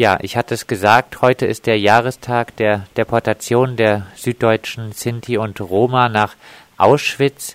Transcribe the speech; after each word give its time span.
Ja, 0.00 0.16
ich 0.22 0.38
hatte 0.38 0.54
es 0.54 0.66
gesagt, 0.66 1.20
heute 1.20 1.44
ist 1.44 1.66
der 1.66 1.78
Jahrestag 1.78 2.56
der 2.56 2.86
Deportation 2.96 3.76
der 3.76 4.06
süddeutschen 4.14 4.92
Sinti 4.92 5.36
und 5.36 5.60
Roma 5.60 6.08
nach 6.08 6.36
Auschwitz. 6.78 7.54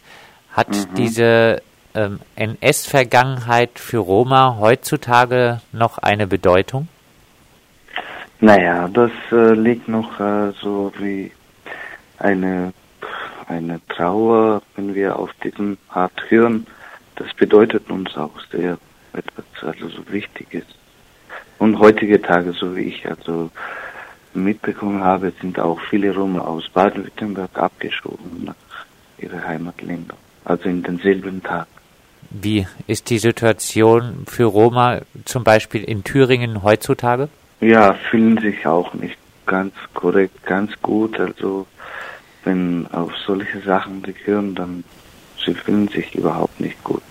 Hat 0.51 0.69
mhm. 0.69 0.93
diese 0.95 1.63
ähm, 1.95 2.19
NS-Vergangenheit 2.35 3.79
für 3.79 3.97
Roma 3.97 4.57
heutzutage 4.59 5.59
noch 5.71 5.97
eine 5.97 6.27
Bedeutung? 6.27 6.87
Naja, 8.39 8.89
das 8.89 9.09
äh, 9.31 9.55
liegt 9.55 9.87
noch 9.87 10.19
äh, 10.19 10.51
so 10.61 10.93
wie 10.99 11.31
eine, 12.19 12.73
eine 13.47 13.81
Trauer, 13.89 14.61
wenn 14.75 14.93
wir 14.93 15.17
auf 15.17 15.31
diesem 15.43 15.79
Art 15.89 16.29
hören. 16.29 16.67
Das 17.15 17.33
bedeutet 17.33 17.89
uns 17.89 18.15
auch 18.15 18.39
sehr 18.51 18.77
etwas, 19.13 19.45
also 19.63 19.89
so 19.89 20.07
wichtig 20.11 20.53
ist. 20.53 20.75
Und 21.57 21.79
heutige 21.79 22.21
Tage, 22.21 22.51
so 22.53 22.75
wie 22.75 22.83
ich 22.83 23.07
also 23.09 23.49
mitbekommen 24.33 25.03
habe, 25.03 25.31
sind 25.41 25.59
auch 25.59 25.79
viele 25.89 26.13
Roma 26.13 26.39
aus 26.39 26.69
Baden-Württemberg 26.69 27.57
abgeschoben 27.57 28.43
nach 28.45 28.55
ihre 29.17 29.45
Heimatländer, 29.45 30.15
also 30.43 30.67
in 30.67 30.83
denselben 30.83 31.41
Tag. 31.41 31.67
Wie 32.29 32.67
ist 32.87 33.09
die 33.09 33.19
Situation 33.19 34.25
für 34.27 34.45
Roma 34.45 35.01
zum 35.23 35.43
Beispiel 35.43 35.83
in 35.83 36.03
Thüringen 36.03 36.63
heutzutage? 36.63 37.29
Ja, 37.61 37.93
fühlen 37.93 38.37
sich 38.39 38.65
auch 38.67 38.93
nicht 38.93 39.17
ganz 39.45 39.73
korrekt, 39.93 40.45
ganz 40.45 40.71
gut. 40.81 41.19
Also 41.19 41.65
wenn 42.43 42.87
auf 42.91 43.11
solche 43.25 43.61
Sachen 43.61 44.03
sie 44.05 44.15
hören, 44.25 44.55
dann 44.55 44.83
sie 45.43 45.53
fühlen 45.53 45.87
sich 45.87 46.13
überhaupt 46.15 46.59
nicht 46.59 46.83
gut. 46.83 47.03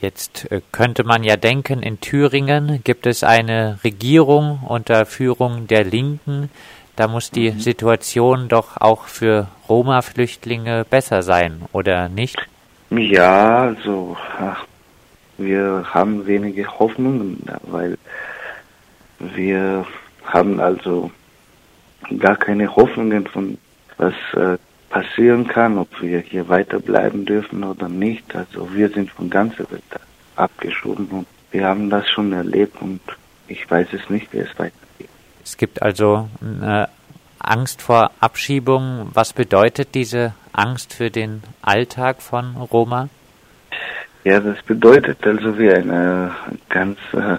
Jetzt 0.00 0.50
äh, 0.52 0.60
könnte 0.70 1.04
man 1.04 1.24
ja 1.24 1.36
denken, 1.36 1.82
in 1.82 2.00
Thüringen 2.00 2.82
gibt 2.84 3.06
es 3.06 3.24
eine 3.24 3.78
Regierung 3.82 4.60
unter 4.66 5.06
Führung 5.06 5.66
der 5.66 5.84
Linken. 5.84 6.50
Da 6.94 7.08
muss 7.08 7.30
die 7.30 7.50
mhm. 7.50 7.60
Situation 7.60 8.48
doch 8.48 8.76
auch 8.76 9.04
für 9.04 9.48
Roma-Flüchtlinge 9.68 10.84
besser 10.88 11.22
sein, 11.22 11.62
oder 11.72 12.08
nicht? 12.08 12.36
Ja, 12.90 13.62
also 13.62 14.16
wir 15.36 15.84
haben 15.92 16.26
wenige 16.26 16.66
Hoffnungen, 16.78 17.42
weil 17.62 17.98
wir 19.18 19.86
haben 20.24 20.60
also 20.60 21.10
gar 22.18 22.36
keine 22.36 22.74
Hoffnungen 22.74 23.26
von 23.26 23.58
was 23.96 24.14
äh, 24.34 24.58
passieren 24.98 25.46
kann, 25.46 25.78
ob 25.78 26.02
wir 26.02 26.18
hier 26.20 26.48
weiterbleiben 26.48 27.24
dürfen 27.24 27.62
oder 27.62 27.88
nicht. 27.88 28.34
Also 28.34 28.74
wir 28.74 28.88
sind 28.88 29.10
von 29.10 29.30
ganzer 29.30 29.70
Welt 29.70 29.82
abgeschoben 30.34 31.06
und 31.08 31.26
wir 31.50 31.66
haben 31.66 31.88
das 31.88 32.08
schon 32.08 32.32
erlebt 32.32 32.80
und 32.80 33.00
ich 33.46 33.70
weiß 33.70 33.88
es 33.92 34.10
nicht, 34.10 34.32
wie 34.32 34.38
es 34.38 34.50
weitergeht. 34.58 35.08
Es 35.44 35.56
gibt 35.56 35.82
also 35.82 36.28
eine 36.40 36.88
Angst 37.38 37.80
vor 37.80 38.10
Abschiebung. 38.20 39.08
Was 39.14 39.32
bedeutet 39.32 39.94
diese 39.94 40.34
Angst 40.52 40.92
für 40.92 41.10
den 41.10 41.42
Alltag 41.62 42.20
von 42.20 42.56
Roma? 42.56 43.08
Ja, 44.24 44.40
das 44.40 44.60
bedeutet 44.62 45.24
also 45.24 45.58
wie 45.58 45.72
eine 45.72 46.32
ganz 46.68 46.98
äh, 47.12 47.36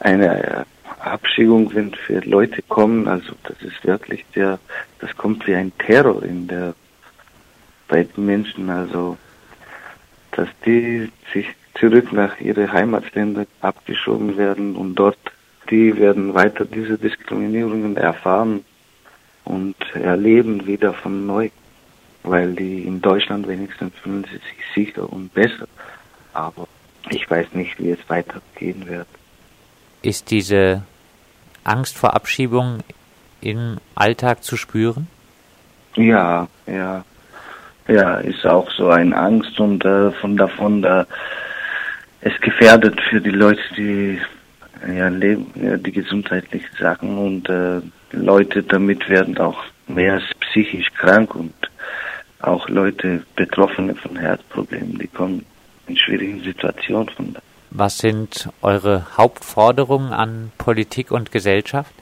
eine 0.00 0.64
Abschiebung, 1.00 1.74
wenn 1.74 1.92
für 1.94 2.20
Leute 2.20 2.62
kommen. 2.62 3.08
Also 3.08 3.32
das 3.44 3.60
ist 3.62 3.84
wirklich 3.84 4.24
der, 4.34 4.58
das 5.00 5.16
kommt 5.16 5.46
wie 5.46 5.54
ein 5.54 5.72
Terror 5.78 6.22
in 6.22 6.48
der 6.48 6.74
bei 7.88 8.04
den 8.04 8.26
Menschen. 8.26 8.70
Also 8.70 9.16
dass 10.32 10.48
die 10.64 11.10
sich 11.32 11.46
zurück 11.74 12.12
nach 12.12 12.40
ihre 12.40 12.72
Heimatländer 12.72 13.46
abgeschoben 13.60 14.36
werden 14.36 14.76
und 14.76 14.94
dort 14.94 15.18
die 15.70 15.96
werden 15.96 16.34
weiter 16.34 16.64
diese 16.64 16.96
Diskriminierungen 16.96 17.96
erfahren 17.96 18.64
und 19.44 19.76
erleben 19.94 20.66
wieder 20.66 20.94
von 20.94 21.26
neu, 21.26 21.50
weil 22.22 22.54
die 22.54 22.82
in 22.82 23.00
Deutschland 23.00 23.48
wenigstens 23.48 23.94
fühlen 24.02 24.24
sie 24.24 24.38
sich 24.38 24.64
sicher 24.74 25.12
und 25.12 25.32
besser. 25.34 25.68
Aber 26.32 26.68
ich 27.10 27.28
weiß 27.28 27.52
nicht, 27.54 27.78
wie 27.78 27.90
es 27.90 27.98
weitergehen 28.08 28.86
wird. 28.86 29.08
Ist 30.02 30.30
diese 30.30 30.82
Angst 31.68 31.96
vor 31.96 32.14
Abschiebung 32.14 32.78
im 33.40 33.78
Alltag 33.94 34.42
zu 34.42 34.56
spüren? 34.56 35.06
Ja, 35.96 36.48
ja. 36.66 37.04
Ja, 37.86 38.16
ist 38.18 38.44
auch 38.46 38.70
so 38.72 38.88
eine 38.88 39.16
Angst 39.16 39.58
und 39.58 39.84
äh, 39.84 40.10
von 40.12 40.36
davon, 40.36 40.82
da 40.82 41.06
es 42.20 42.38
gefährdet 42.40 43.00
für 43.08 43.20
die 43.20 43.30
Leute, 43.30 43.62
die 43.76 44.20
ja, 44.86 45.08
leben, 45.08 45.50
ja, 45.54 45.76
die 45.76 45.92
gesundheitlichen 45.92 46.76
Sachen 46.78 47.16
und 47.16 47.48
äh, 47.48 47.80
Leute 48.12 48.62
damit 48.62 49.08
werden 49.08 49.38
auch 49.38 49.62
mehr 49.86 50.20
psychisch 50.40 50.88
krank 50.98 51.34
und 51.34 51.54
auch 52.40 52.68
Leute 52.68 53.22
Betroffene 53.34 53.94
von 53.94 54.16
Herzproblemen, 54.16 54.98
die 54.98 55.08
kommen 55.08 55.44
in 55.86 55.96
schwierigen 55.96 56.42
Situationen 56.42 57.08
von 57.08 57.32
da. 57.34 57.40
Was 57.70 57.98
sind 57.98 58.48
eure 58.62 59.06
Hauptforderungen 59.16 60.12
an 60.12 60.52
Politik 60.58 61.10
und 61.10 61.30
Gesellschaft? 61.32 61.92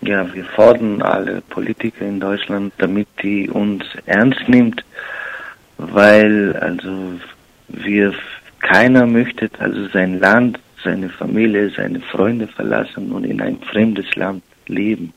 Ja, 0.00 0.32
wir 0.34 0.44
fordern 0.44 1.02
alle 1.02 1.40
Politiker 1.40 2.04
in 2.04 2.20
Deutschland, 2.20 2.72
damit 2.78 3.08
die 3.22 3.48
uns 3.48 3.84
ernst 4.06 4.48
nimmt, 4.48 4.84
weil 5.78 6.54
also 6.56 7.14
wir 7.68 8.14
keiner 8.60 9.06
möchte 9.06 9.50
also 9.58 9.88
sein 9.88 10.20
Land, 10.20 10.60
seine 10.82 11.08
Familie, 11.08 11.70
seine 11.70 12.00
Freunde 12.00 12.46
verlassen 12.46 13.12
und 13.12 13.24
in 13.24 13.40
ein 13.40 13.58
fremdes 13.60 14.14
Land 14.14 14.42
leben. 14.66 15.12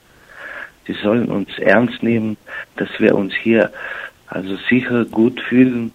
Sie 0.88 0.94
sollen 0.94 1.28
uns 1.28 1.50
ernst 1.60 2.02
nehmen, 2.02 2.38
dass 2.78 2.90
wir 2.98 3.16
uns 3.16 3.34
hier 3.36 3.72
also 4.28 4.56
sicher 4.70 5.06
gut 5.06 5.40
fühlen 5.42 5.92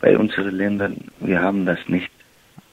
bei 0.00 0.16
unseren 0.16 0.56
Ländern. 0.56 0.96
Wir 1.20 1.42
haben 1.42 1.66
das 1.66 1.78
nicht. 1.88 2.10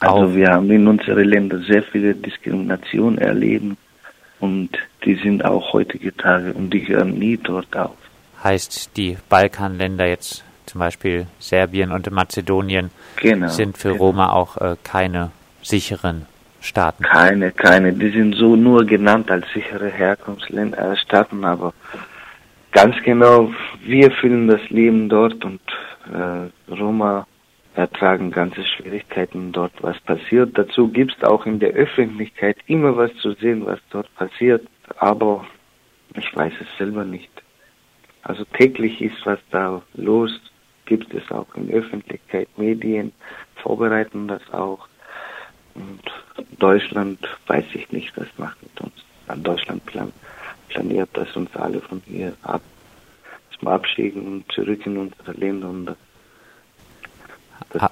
Also 0.00 0.34
wir 0.34 0.48
haben 0.48 0.70
in 0.70 0.86
unseren 0.86 1.24
Ländern 1.24 1.64
sehr 1.68 1.82
viele 1.82 2.14
Diskrimination 2.14 3.18
erleben 3.18 3.76
und 4.40 4.70
die 5.04 5.16
sind 5.16 5.44
auch 5.44 5.72
heutige 5.72 6.16
Tage 6.16 6.52
und 6.52 6.70
die 6.70 6.86
hören 6.86 7.18
nie 7.18 7.36
dort 7.36 7.76
auf. 7.76 7.96
Heißt, 8.42 8.96
die 8.96 9.16
Balkanländer 9.28 10.06
jetzt 10.06 10.44
zum 10.66 10.78
Beispiel 10.80 11.26
Serbien 11.40 11.90
und 11.90 12.10
Mazedonien 12.10 12.90
genau, 13.16 13.48
sind 13.48 13.76
für 13.76 13.92
genau. 13.92 14.04
Roma 14.04 14.32
auch 14.32 14.56
äh, 14.58 14.76
keine 14.84 15.32
sicheren 15.62 16.26
Staaten? 16.60 17.02
Keine, 17.02 17.50
keine. 17.52 17.92
Die 17.92 18.10
sind 18.10 18.34
so 18.34 18.54
nur 18.54 18.84
genannt 18.84 19.30
als 19.30 19.46
sichere 19.52 19.88
Herkunftsstaaten, 19.88 21.42
äh, 21.42 21.46
aber 21.46 21.72
ganz 22.72 22.96
genau, 23.04 23.50
wir 23.84 24.10
fühlen 24.10 24.46
das 24.48 24.60
Leben 24.68 25.08
dort 25.08 25.44
und 25.44 25.60
äh, 26.12 26.72
Roma 26.72 27.26
ertragen 27.78 28.32
ganze 28.32 28.64
Schwierigkeiten 28.64 29.52
dort, 29.52 29.72
was 29.82 29.98
passiert. 30.00 30.58
Dazu 30.58 30.88
gibt 30.88 31.16
es 31.16 31.22
auch 31.22 31.46
in 31.46 31.60
der 31.60 31.70
Öffentlichkeit 31.70 32.56
immer 32.66 32.96
was 32.96 33.14
zu 33.22 33.34
sehen, 33.34 33.64
was 33.66 33.78
dort 33.90 34.12
passiert, 34.16 34.66
aber 34.96 35.46
ich 36.16 36.34
weiß 36.34 36.52
es 36.60 36.66
selber 36.76 37.04
nicht. 37.04 37.30
Also 38.24 38.44
täglich 38.44 39.00
ist 39.00 39.24
was 39.24 39.38
da 39.52 39.80
los, 39.94 40.40
gibt 40.86 41.14
es 41.14 41.30
auch 41.30 41.54
in 41.54 41.70
Öffentlichkeit, 41.70 42.48
Medien 42.58 43.12
vorbereiten 43.62 44.26
das 44.26 44.42
auch. 44.52 44.88
Und 45.76 46.02
Deutschland 46.58 47.20
weiß 47.46 47.66
ich 47.74 47.92
nicht, 47.92 48.16
was 48.16 48.26
macht 48.38 48.60
mit 48.60 48.80
uns. 48.80 49.04
An 49.28 49.44
Deutschland 49.44 49.86
plan, 49.86 50.12
planiert 50.68 51.10
das 51.12 51.36
uns 51.36 51.54
alle 51.54 51.80
von 51.80 52.02
hier 52.06 52.32
ab, 52.42 52.62
zum 53.56 53.68
Abschieden 53.68 54.26
und 54.26 54.52
zurück 54.52 54.84
in 54.84 54.96
unsere 54.96 55.32
Länder 55.32 55.68
und 55.68 55.86
das 55.86 55.96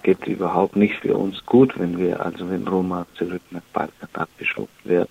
geht 0.02 0.26
überhaupt 0.26 0.76
nicht 0.76 0.96
für 0.96 1.16
uns 1.16 1.44
gut, 1.44 1.78
wenn 1.78 1.98
wir, 1.98 2.24
also 2.24 2.48
wenn 2.50 2.66
Roma 2.66 3.06
zurück 3.16 3.42
nach 3.50 3.62
Balkan 3.72 4.08
abgeschoben 4.14 4.68
werden. 4.84 5.08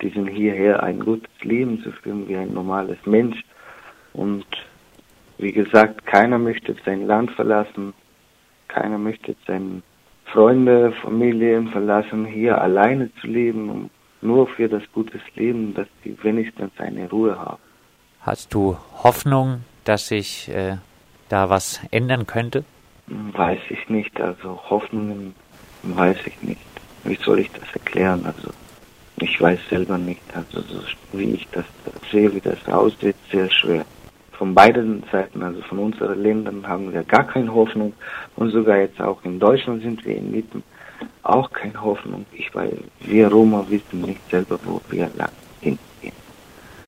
Die 0.00 0.10
sind 0.10 0.28
hierher 0.28 0.82
ein 0.82 1.00
gutes 1.00 1.30
Leben 1.42 1.82
zu 1.82 1.92
führen 1.92 2.28
wie 2.28 2.36
ein 2.36 2.52
normales 2.52 2.98
Mensch. 3.06 3.44
Und 4.12 4.46
wie 5.38 5.52
gesagt, 5.52 6.06
keiner 6.06 6.38
möchte 6.38 6.76
sein 6.84 7.06
Land 7.06 7.30
verlassen, 7.32 7.94
keiner 8.68 8.98
möchte 8.98 9.36
seine 9.46 9.82
Freunde, 10.26 10.92
Familien 11.02 11.68
verlassen, 11.68 12.24
hier 12.24 12.60
alleine 12.60 13.10
zu 13.20 13.26
leben, 13.26 13.68
um 13.68 13.90
nur 14.22 14.46
für 14.46 14.68
das 14.68 14.82
gute 14.92 15.20
Leben, 15.34 15.74
dass 15.74 15.88
sie 16.02 16.16
wenigstens 16.22 16.72
eine 16.78 17.08
Ruhe 17.10 17.38
haben. 17.38 17.60
Hast 18.20 18.54
du 18.54 18.76
Hoffnung, 19.02 19.64
dass 19.84 20.08
sich 20.08 20.48
äh, 20.48 20.76
da 21.28 21.50
was 21.50 21.80
ändern 21.90 22.26
könnte? 22.26 22.64
Weiß 23.32 23.60
ich 23.68 23.88
nicht. 23.88 24.20
Also 24.20 24.60
Hoffnungen 24.70 25.34
weiß 25.82 26.18
ich 26.26 26.42
nicht. 26.42 26.60
Wie 27.04 27.16
soll 27.16 27.40
ich 27.40 27.50
das 27.50 27.72
erklären? 27.74 28.24
Also 28.24 28.50
ich 29.16 29.40
weiß 29.40 29.60
selber 29.68 29.98
nicht. 29.98 30.22
Also 30.34 30.60
so, 30.60 30.80
wie 31.12 31.32
ich 31.32 31.48
das 31.52 31.64
sehe, 32.10 32.32
wie 32.34 32.40
das 32.40 32.66
aussieht, 32.68 33.16
sehr 33.30 33.50
schwer. 33.50 33.84
Von 34.32 34.54
beiden 34.54 35.04
Seiten, 35.12 35.42
also 35.42 35.60
von 35.62 35.78
unseren 35.78 36.20
Ländern 36.22 36.66
haben 36.66 36.92
wir 36.92 37.02
gar 37.04 37.24
keine 37.24 37.52
Hoffnung 37.54 37.92
und 38.36 38.50
sogar 38.50 38.78
jetzt 38.78 39.00
auch 39.00 39.22
in 39.24 39.38
Deutschland 39.38 39.82
sind 39.82 40.04
wir 40.04 40.16
inmitten 40.16 40.62
auch 41.22 41.50
keine 41.50 41.80
Hoffnung. 41.80 42.26
Ich 42.32 42.54
weiß, 42.54 42.72
wir 43.00 43.28
Roma 43.28 43.64
wissen 43.68 44.02
nicht 44.02 44.20
selber, 44.30 44.58
wo 44.64 44.80
wir 44.90 45.10
lang 45.16 45.30
hin. 45.60 45.78